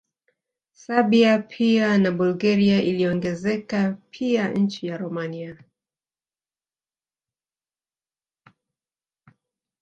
Serbia 0.73 1.39
pia 1.39 1.97
na 1.97 2.11
Bulgaria 2.11 2.81
iliongezeka 2.81 3.97
pia 4.11 4.49
nchi 4.51 4.87
ya 4.87 4.97
Romania 4.97 5.57